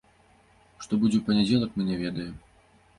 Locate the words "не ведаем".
1.95-2.35